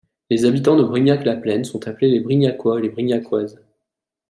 [0.31, 3.61] Les habitants de Brignac-la-Plaine sont appelés les Brignacois et les Brignacoises.